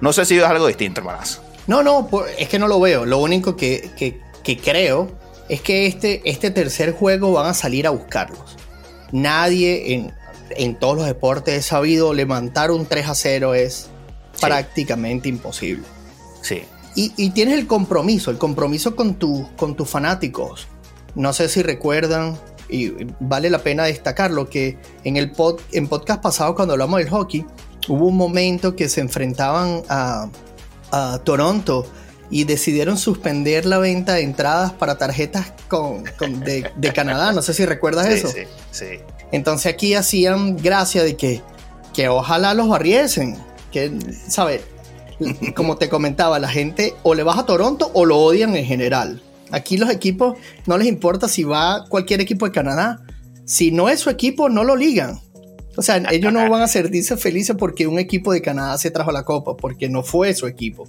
No 0.00 0.12
sé 0.12 0.24
si 0.24 0.38
es 0.38 0.44
algo 0.44 0.66
distinto, 0.66 1.00
hermanas. 1.00 1.40
No, 1.66 1.82
no, 1.82 2.08
es 2.38 2.48
que 2.48 2.58
no 2.58 2.66
lo 2.66 2.80
veo. 2.80 3.06
Lo 3.06 3.18
único 3.18 3.56
que, 3.56 3.90
creo 4.62 5.12
es 5.48 5.60
que 5.60 5.86
este, 5.86 6.22
este 6.24 6.50
tercer 6.50 6.92
juego 6.92 7.32
van 7.32 7.46
a 7.46 7.54
salir 7.54 7.86
a 7.86 7.90
buscarlos. 7.90 8.56
Nadie 9.12 9.94
en, 9.94 10.12
en 10.56 10.76
todos 10.76 10.96
los 10.96 11.06
deportes 11.06 11.54
he 11.54 11.62
sabido 11.62 12.14
levantar 12.14 12.70
un 12.70 12.86
3 12.86 13.08
a 13.08 13.14
0 13.14 13.54
es 13.54 13.88
prácticamente 14.40 15.28
imposible. 15.28 15.84
Sí. 16.42 16.62
Y, 16.94 17.30
tienes 17.30 17.58
el 17.58 17.66
compromiso, 17.66 18.30
el 18.30 18.36
compromiso 18.36 18.94
con, 18.94 19.14
con 19.56 19.76
tus 19.76 19.88
fanáticos. 19.88 20.68
No 21.14 21.32
sé 21.32 21.48
si 21.48 21.62
recuerdan, 21.62 22.38
y 22.68 22.92
vale 23.20 23.48
la 23.48 23.58
pena 23.58 23.84
destacarlo, 23.84 24.50
que 24.50 24.78
en 25.04 25.16
el 25.16 25.30
pod, 25.30 25.60
en 25.72 25.88
podcast 25.88 26.22
pasado 26.22 26.54
cuando 26.54 26.72
hablamos 26.72 26.98
del 26.98 27.08
hockey, 27.08 27.46
hubo 27.88 28.06
un 28.06 28.16
momento 28.16 28.76
que 28.76 28.88
se 28.88 29.00
enfrentaban 29.00 29.82
a, 29.88 30.28
Toronto 31.24 31.86
y 32.28 32.44
decidieron 32.44 32.98
suspender 32.98 33.64
la 33.64 33.78
venta 33.78 34.12
de 34.12 34.20
entradas 34.20 34.72
para 34.72 34.98
tarjetas 34.98 35.54
con, 35.68 36.04
de, 36.44 36.92
Canadá. 36.94 37.32
No 37.32 37.40
sé 37.40 37.54
si 37.54 37.64
recuerdas 37.64 38.08
eso. 38.08 38.28
Sí, 38.28 38.42
sí. 38.70 39.00
Entonces 39.32 39.72
aquí 39.72 39.94
hacían 39.94 40.56
gracia 40.56 41.02
de 41.02 41.16
que, 41.16 41.40
que 41.94 42.08
ojalá 42.08 42.54
los 42.54 42.68
barriesen. 42.68 43.36
Que, 43.72 43.90
¿sabes? 44.28 44.60
como 45.56 45.76
te 45.76 45.88
comentaba, 45.88 46.38
la 46.38 46.48
gente 46.48 46.94
o 47.02 47.14
le 47.14 47.22
vas 47.22 47.38
a 47.38 47.46
Toronto 47.46 47.90
o 47.94 48.04
lo 48.04 48.18
odian 48.18 48.54
en 48.54 48.64
general. 48.64 49.22
Aquí 49.50 49.76
los 49.76 49.90
equipos 49.90 50.38
no 50.66 50.78
les 50.78 50.88
importa 50.88 51.28
si 51.28 51.44
va 51.44 51.84
cualquier 51.88 52.20
equipo 52.20 52.46
de 52.46 52.52
Canadá. 52.52 53.02
Si 53.44 53.70
no 53.70 53.88
es 53.88 54.00
su 54.00 54.10
equipo, 54.10 54.48
no 54.48 54.64
lo 54.64 54.76
ligan. 54.76 55.20
O 55.76 55.82
sea, 55.82 55.96
ellos 56.10 56.32
no 56.32 56.48
van 56.48 56.62
a 56.62 56.68
sentirse 56.68 57.16
felices 57.16 57.56
porque 57.58 57.86
un 57.86 57.98
equipo 57.98 58.32
de 58.32 58.42
Canadá 58.42 58.76
se 58.78 58.90
trajo 58.90 59.10
la 59.10 59.24
copa, 59.24 59.56
porque 59.56 59.88
no 59.88 60.02
fue 60.02 60.34
su 60.34 60.46
equipo. 60.46 60.86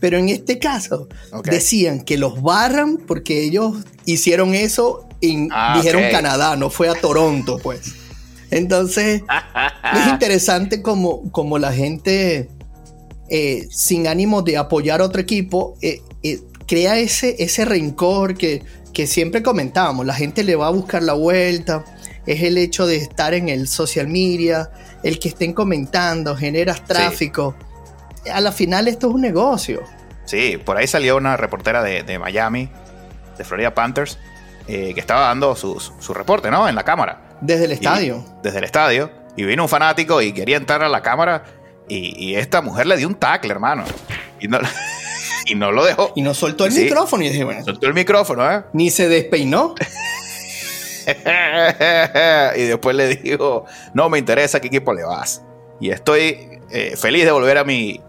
Pero 0.00 0.18
en 0.18 0.28
este 0.28 0.58
caso, 0.58 1.08
decían 1.44 2.02
que 2.02 2.18
los 2.18 2.42
barran 2.42 2.98
porque 2.98 3.42
ellos 3.42 3.76
hicieron 4.04 4.54
eso 4.54 5.08
y 5.24 5.48
ah, 5.50 5.74
dijeron 5.76 6.04
Canadá, 6.10 6.56
no 6.56 6.70
fue 6.70 6.88
a 6.88 6.94
Toronto, 6.94 7.58
pues. 7.62 7.94
Entonces, 8.50 9.22
es 9.92 10.06
interesante 10.08 10.82
como, 10.82 11.30
como 11.32 11.58
la 11.58 11.72
gente 11.72 12.48
eh, 13.28 13.66
sin 13.70 14.06
ánimo 14.06 14.42
de 14.42 14.56
apoyar 14.56 15.00
a 15.00 15.04
otro 15.04 15.20
equipo, 15.20 15.76
eh, 15.80 16.02
eh, 16.22 16.40
crea 16.66 16.98
ese, 16.98 17.36
ese 17.38 17.64
rencor 17.64 18.36
que, 18.36 18.62
que 18.92 19.06
siempre 19.06 19.42
comentábamos. 19.42 20.06
La 20.06 20.14
gente 20.14 20.44
le 20.44 20.56
va 20.56 20.68
a 20.68 20.70
buscar 20.70 21.02
la 21.02 21.14
vuelta. 21.14 21.84
Es 22.26 22.42
el 22.42 22.56
hecho 22.56 22.86
de 22.86 22.96
estar 22.96 23.34
en 23.34 23.48
el 23.48 23.68
social 23.68 24.08
media, 24.08 24.70
el 25.02 25.18
que 25.18 25.28
estén 25.28 25.52
comentando, 25.52 26.34
generas 26.36 26.84
tráfico. 26.84 27.54
A 28.32 28.40
la 28.40 28.52
final 28.52 28.88
esto 28.88 29.08
es 29.08 29.14
un 29.14 29.20
negocio. 29.20 29.82
Sí, 30.24 30.58
por 30.64 30.76
ahí 30.76 30.86
salió 30.86 31.16
una 31.16 31.36
reportera 31.36 31.82
de, 31.82 32.18
Miami, 32.18 32.70
de 33.36 33.44
Florida 33.44 33.74
Panthers, 33.74 34.18
que 34.66 34.94
estaba 34.96 35.22
dando 35.22 35.54
su, 35.56 35.78
su, 35.78 36.14
reporte, 36.14 36.50
¿no? 36.50 36.68
En 36.68 36.74
la 36.74 36.84
cámara. 36.84 37.36
Desde 37.40 37.66
el 37.66 37.72
estadio. 37.72 38.24
desde 38.42 38.58
el 38.58 38.64
estadio. 38.64 39.10
Y 39.36 39.44
vino 39.44 39.64
un 39.64 39.68
fanático 39.68 40.22
y 40.22 40.32
quería 40.32 40.56
entrar 40.56 40.82
a 40.82 40.88
la 40.88 41.02
cámara 41.02 41.44
y, 41.88 42.34
esta 42.34 42.62
mujer 42.62 42.86
le 42.86 42.96
dio 42.96 43.06
un 43.08 43.14
tackle, 43.14 43.50
hermano. 43.50 43.84
Y 44.40 44.48
no, 44.48 44.58
y 45.46 45.54
no 45.54 45.70
lo 45.72 45.84
dejó. 45.84 46.12
Y 46.16 46.22
no 46.22 46.34
soltó 46.34 46.64
el 46.66 46.72
micrófono. 46.72 47.22
Y 47.24 47.28
dije, 47.28 47.44
bueno. 47.44 47.64
Soltó 47.64 47.86
el 47.86 47.94
micrófono, 47.94 48.50
¿eh? 48.50 48.64
Ni 48.72 48.90
se 48.90 49.08
despeinó. 49.08 49.74
y 52.56 52.62
después 52.62 52.96
le 52.96 53.16
dijo, 53.16 53.66
no 53.92 54.08
me 54.08 54.18
interesa 54.18 54.60
qué 54.60 54.68
equipo 54.68 54.94
le 54.94 55.04
vas. 55.04 55.42
Y 55.80 55.90
estoy 55.90 56.60
eh, 56.70 56.96
feliz 56.96 57.24
de 57.24 57.32
volver 57.32 57.58
a 57.58 57.64
mi, 57.64 58.00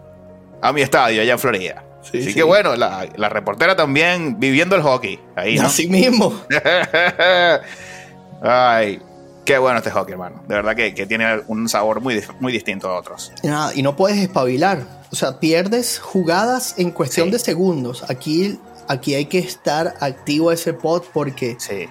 a 0.62 0.72
mi 0.72 0.80
estadio 0.80 1.20
allá 1.20 1.32
en 1.32 1.38
Florida. 1.38 1.84
Así 2.08 2.34
que 2.34 2.42
bueno, 2.42 2.76
la, 2.76 3.08
la, 3.16 3.28
reportera 3.28 3.76
también 3.76 4.38
viviendo 4.38 4.76
el 4.76 4.82
hockey. 4.82 5.18
Ahí, 5.34 5.56
¿no? 5.56 5.66
Así 5.66 5.88
mismo. 5.88 6.32
Ay, 8.42 9.00
Qué 9.46 9.58
bueno 9.58 9.78
este 9.78 9.92
hockey, 9.92 10.12
hermano. 10.12 10.42
De 10.48 10.56
verdad 10.56 10.74
que, 10.74 11.06
tiene 11.06 11.40
un 11.46 11.68
sabor 11.68 12.00
muy, 12.00 12.20
muy 12.40 12.52
distinto 12.52 12.90
a 12.90 12.98
otros. 12.98 13.32
Y, 13.74 13.82
no 13.82 13.94
puedes 13.94 14.18
espabilar. 14.18 15.04
O 15.12 15.16
sea, 15.16 15.38
pierdes 15.38 16.00
jugadas 16.00 16.74
en 16.78 16.90
cuestión 16.90 17.30
de 17.30 17.38
segundos. 17.38 18.04
Aquí, 18.10 18.58
aquí 18.88 19.14
hay 19.14 19.26
que 19.26 19.38
estar 19.38 19.94
activo 20.00 20.50
ese 20.50 20.72
pot 20.72 21.06
porque 21.12 21.56
sí. 21.60 21.86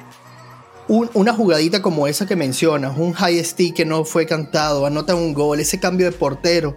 una 0.90 1.34
jugadita 1.34 1.82
como 1.82 2.08
esa 2.08 2.26
que 2.26 2.36
mencionas, 2.36 2.98
un 2.98 3.14
high 3.14 3.42
stick 3.42 3.74
que 3.74 3.86
no 3.86 4.04
fue 4.04 4.26
cantado, 4.26 4.86
anota 4.86 5.16
un 5.16 5.34
gol, 5.34 5.62
ese 5.62 5.80
cambio 5.80 6.08
de 6.08 6.12
portero. 6.12 6.76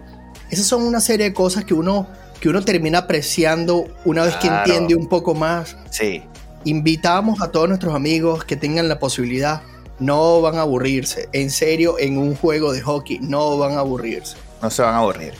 Esas 0.49 0.65
son 0.65 0.83
una 0.83 1.01
serie 1.01 1.25
de 1.25 1.33
cosas 1.33 1.65
que 1.65 1.73
uno, 1.73 2.07
que 2.39 2.49
uno 2.49 2.63
termina 2.63 2.99
apreciando 2.99 3.87
una 4.05 4.23
vez 4.23 4.35
que 4.37 4.47
entiende 4.47 4.95
un 4.95 5.07
poco 5.07 5.33
más. 5.33 5.75
Sí. 5.89 6.23
Invitamos 6.63 7.41
a 7.41 7.51
todos 7.51 7.67
nuestros 7.67 7.93
amigos 7.93 8.43
que 8.43 8.55
tengan 8.55 8.87
la 8.87 8.99
posibilidad. 8.99 9.61
No 9.99 10.41
van 10.41 10.55
a 10.55 10.61
aburrirse. 10.61 11.27
En 11.33 11.49
serio, 11.51 11.99
en 11.99 12.17
un 12.17 12.35
juego 12.35 12.71
de 12.71 12.81
hockey, 12.81 13.19
no 13.19 13.57
van 13.57 13.73
a 13.73 13.79
aburrirse. 13.79 14.37
No 14.61 14.69
se 14.69 14.81
van 14.81 14.95
a 14.95 14.99
aburrir. 14.99 15.33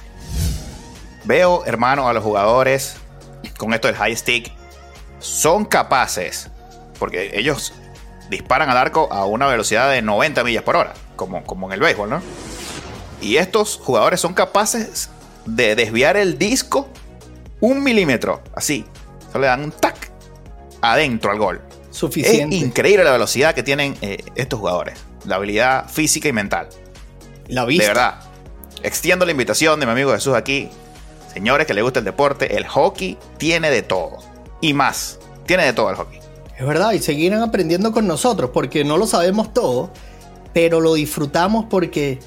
Veo, 1.23 1.65
hermano, 1.65 2.07
a 2.09 2.13
los 2.13 2.23
jugadores 2.23 2.95
con 3.57 3.73
esto 3.73 3.87
del 3.87 3.95
high 3.95 4.15
stick. 4.15 4.51
Son 5.19 5.65
capaces, 5.65 6.49
porque 6.97 7.31
ellos 7.37 7.73
disparan 8.29 8.69
al 8.69 8.77
arco 8.77 9.11
a 9.11 9.25
una 9.25 9.47
velocidad 9.47 9.91
de 9.91 10.01
90 10.01 10.43
millas 10.43 10.63
por 10.63 10.75
hora, 10.75 10.93
como, 11.15 11.43
como 11.43 11.67
en 11.67 11.73
el 11.73 11.79
béisbol, 11.79 12.09
¿no? 12.09 12.21
Y 13.21 13.37
estos 13.37 13.77
jugadores 13.77 14.21
son 14.21 14.33
capaces 14.33 15.09
de 15.45 15.75
desviar 15.75 16.17
el 16.17 16.37
disco 16.37 16.87
un 17.61 17.83
milímetro, 17.83 18.41
así. 18.55 18.85
Solo 19.31 19.41
le 19.41 19.47
dan 19.47 19.63
un 19.63 19.71
tac 19.71 20.11
adentro 20.81 21.31
al 21.31 21.39
gol. 21.39 21.61
Suficiente. 21.91 22.55
Es 22.55 22.61
increíble 22.61 23.03
la 23.03 23.11
velocidad 23.11 23.53
que 23.53 23.63
tienen 23.63 23.97
eh, 24.01 24.23
estos 24.35 24.59
jugadores. 24.59 24.99
La 25.25 25.35
habilidad 25.35 25.89
física 25.89 26.29
y 26.29 26.33
mental. 26.33 26.69
La 27.47 27.65
vista. 27.65 27.83
De 27.83 27.87
verdad. 27.89 28.15
Extiendo 28.81 29.25
la 29.25 29.31
invitación 29.31 29.79
de 29.79 29.85
mi 29.85 29.91
amigo 29.91 30.13
Jesús 30.13 30.35
aquí. 30.35 30.69
Señores 31.33 31.67
que 31.67 31.73
le 31.73 31.81
gusta 31.81 31.99
el 31.99 32.05
deporte, 32.05 32.55
el 32.55 32.65
hockey 32.65 33.17
tiene 33.37 33.69
de 33.69 33.81
todo. 33.81 34.17
Y 34.61 34.73
más. 34.73 35.19
Tiene 35.45 35.65
de 35.65 35.73
todo 35.73 35.89
el 35.89 35.95
hockey. 35.95 36.19
Es 36.57 36.65
verdad, 36.65 36.91
y 36.91 36.99
seguirán 36.99 37.41
aprendiendo 37.41 37.91
con 37.91 38.05
nosotros, 38.05 38.49
porque 38.53 38.83
no 38.83 38.97
lo 38.97 39.07
sabemos 39.07 39.53
todo, 39.53 39.91
pero 40.53 40.81
lo 40.81 40.93
disfrutamos 40.95 41.65
porque 41.69 42.19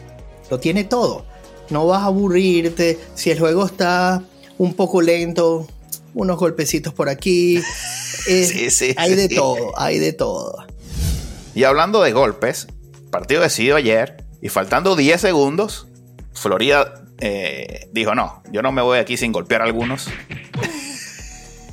lo 0.51 0.59
tiene 0.59 0.85
todo. 0.85 1.27
No 1.73 1.87
vas 1.87 2.03
a 2.03 2.07
aburrirte. 2.07 2.99
Si 3.15 3.31
el 3.31 3.39
juego 3.39 3.65
está 3.65 4.23
un 4.59 4.75
poco 4.75 5.01
lento, 5.01 5.67
unos 6.15 6.39
golpecitos 6.39 6.93
por 6.93 7.09
aquí. 7.09 7.61
sí, 8.27 8.71
sí, 8.71 8.95
hay 8.97 9.15
de 9.15 9.29
todo, 9.29 9.73
hay 9.79 9.99
de 9.99 10.13
todo. 10.13 10.67
Y 11.55 11.65
hablando 11.65 12.03
de 12.03 12.13
golpes, 12.13 12.69
partido 13.11 13.41
decidido 13.43 13.77
ayer 13.77 14.25
y 14.41 14.51
faltando 14.51 14.97
10 14.97 15.21
segundos, 15.21 15.89
Florida 16.35 17.03
eh, 17.19 17.89
dijo, 17.93 18.15
no, 18.15 18.43
yo 18.51 18.63
no 18.63 18.71
me 18.73 18.83
voy 18.83 18.99
aquí 18.99 19.17
sin 19.17 19.33
golpear 19.33 19.63
a 19.63 19.65
algunos. 19.65 20.09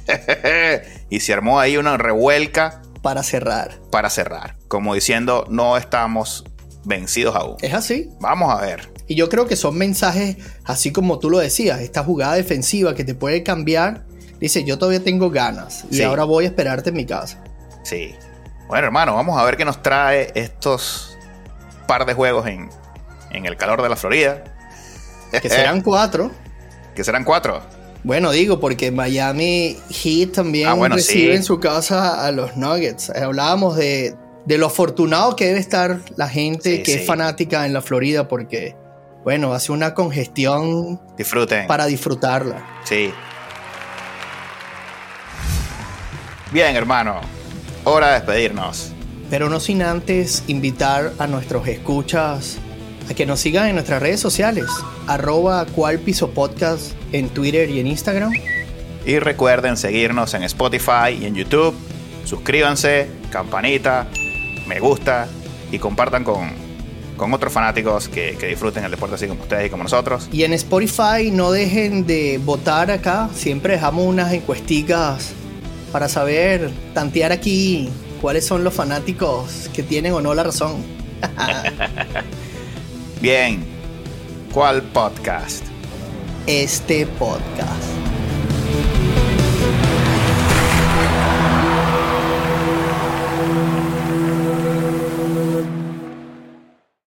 y 1.10 1.20
se 1.20 1.34
armó 1.34 1.60
ahí 1.60 1.76
una 1.76 1.98
revuelca. 1.98 2.82
Para 3.02 3.24
cerrar. 3.24 3.80
Para 3.92 4.10
cerrar. 4.10 4.58
Como 4.68 4.94
diciendo, 4.94 5.46
no 5.50 5.78
estamos 5.78 6.46
vencidos 6.86 7.36
aún. 7.36 7.58
Es 7.62 7.74
así. 7.74 8.10
Vamos 8.20 8.54
a 8.54 8.62
ver. 8.62 8.99
Y 9.10 9.16
yo 9.16 9.28
creo 9.28 9.46
que 9.48 9.58
son 9.58 9.78
mensajes, 9.78 10.38
así 10.64 10.94
como 10.94 11.20
tú 11.20 11.30
lo 11.30 11.40
decías, 11.40 11.82
esta 11.82 12.04
jugada 12.04 12.36
defensiva 12.36 12.96
que 12.96 13.04
te 13.04 13.16
puede 13.16 13.44
cambiar. 13.44 14.06
Dice, 14.40 14.64
yo 14.64 14.78
todavía 14.78 15.04
tengo 15.04 15.30
ganas 15.30 15.84
y 15.92 16.02
ahora 16.02 16.24
voy 16.24 16.46
a 16.46 16.48
esperarte 16.48 16.92
en 16.92 16.96
mi 16.96 17.06
casa. 17.06 17.44
Sí. 17.84 18.16
Bueno, 18.70 18.86
hermano, 18.86 19.16
vamos 19.16 19.38
a 19.38 19.44
ver 19.44 19.58
qué 19.58 19.66
nos 19.66 19.84
trae 19.84 20.32
estos 20.36 21.18
par 21.88 22.06
de 22.06 22.14
juegos 22.14 22.48
en, 22.48 22.70
en 23.32 23.46
el 23.46 23.58
calor 23.58 23.82
de 23.82 23.90
la 23.90 23.98
Florida. 23.98 24.44
Que 25.42 25.50
serán 25.50 25.82
cuatro. 25.84 26.32
que 26.96 27.04
serán 27.04 27.24
cuatro. 27.24 27.62
Bueno, 28.04 28.32
digo, 28.32 28.60
porque 28.60 28.92
Miami 28.92 29.78
Heat 29.90 30.32
también 30.34 30.70
ah, 30.70 30.88
recibe 30.88 31.36
en 31.36 31.44
su 31.44 31.60
casa 31.60 32.26
a 32.26 32.32
los 32.32 32.56
Nuggets. 32.56 33.10
Eh, 33.10 33.24
hablábamos 33.24 33.76
de, 33.76 34.16
lo 34.46 34.68
afortunado 34.68 35.36
que 35.36 35.48
debe 35.48 35.60
estar 35.60 36.00
la 36.16 36.30
gente 36.30 36.82
que 36.82 36.94
es 36.96 37.06
fanática 37.06 37.66
en 37.66 37.74
la 37.74 37.82
Florida, 37.82 38.28
porque, 38.28 38.76
bueno, 39.30 39.54
hace 39.54 39.72
una 39.72 39.94
congestión. 39.94 41.00
Disfruten. 41.16 41.68
Para 41.68 41.86
disfrutarla. 41.86 42.66
Sí. 42.84 43.14
Bien, 46.52 46.76
hermano. 46.76 47.22
Hora 47.84 48.08
de 48.08 48.14
despedirnos. 48.14 48.92
Pero 49.30 49.48
no 49.48 49.60
sin 49.60 49.84
antes 49.84 50.44
invitar 50.48 51.14
a 51.20 51.28
nuestros 51.28 51.68
escuchas 51.68 52.58
a 53.08 53.14
que 53.14 53.28
nos 53.28 53.40
sigan 53.40 53.68
en 53.68 53.76
nuestras 53.76 54.02
redes 54.02 54.20
sociales, 54.20 54.66
arroba 55.06 55.64
cual 55.68 56.00
piso 56.00 56.32
podcast 56.32 56.94
en 57.12 57.30
Twitter 57.30 57.70
y 57.70 57.82
en 57.82 57.86
Instagram. 57.86 58.34
Y 59.06 59.20
recuerden 59.20 59.78
seguirnos 59.78 60.34
en 60.34 60.42
Spotify 60.42 61.20
y 61.22 61.26
en 61.26 61.36
YouTube. 61.36 61.76
Suscríbanse, 62.26 63.08
campanita, 63.30 64.08
me 64.66 64.80
gusta 64.80 65.28
y 65.72 65.78
compartan 65.78 66.24
con, 66.24 66.69
con 67.20 67.32
otros 67.34 67.54
fanáticos 67.54 68.08
que, 68.08 68.36
que, 68.40 68.48
disfruten 68.48 68.84
el 68.84 68.90
deporte 68.90 69.16
así 69.16 69.28
como 69.28 69.44
ustedes 69.44 69.68
y 69.68 69.70
como 69.70 69.84
nosotros. 69.84 70.28
Y 70.32 70.44
en 70.44 70.54
Spotify 70.54 71.30
no 71.32 71.52
dejen 71.52 72.08
de 72.08 72.40
votar 72.44 72.90
acá. 72.90 73.30
Siempre 73.36 73.74
dejamos 73.74 74.06
unas 74.06 74.34
encuesticas 74.34 75.34
para 75.92 76.08
saber, 76.08 76.72
tantear 76.94 77.32
aquí 77.32 77.90
cuáles 78.22 78.46
son 78.46 78.64
los 78.64 78.74
fanáticos 78.74 79.70
que 79.74 79.84
tienen 79.84 80.14
o 80.14 80.22
no 80.22 80.34
la 80.34 80.44
razón. 80.44 80.78
Bien, 83.22 83.66
¿cuál 84.54 84.82
podcast? 84.82 85.64
Este 86.48 87.06
podcast. 87.06 88.09